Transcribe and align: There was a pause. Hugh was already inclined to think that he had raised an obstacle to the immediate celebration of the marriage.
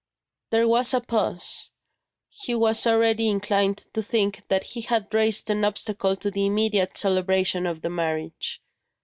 There 0.49 0.67
was 0.67 0.95
a 0.95 0.99
pause. 1.01 1.69
Hugh 2.31 2.57
was 2.57 2.87
already 2.87 3.29
inclined 3.29 3.85
to 3.93 4.01
think 4.01 4.41
that 4.47 4.63
he 4.63 4.81
had 4.81 5.13
raised 5.13 5.51
an 5.51 5.63
obstacle 5.63 6.15
to 6.15 6.31
the 6.31 6.47
immediate 6.47 6.97
celebration 6.97 7.67
of 7.67 7.83
the 7.83 7.91
marriage. 7.91 8.63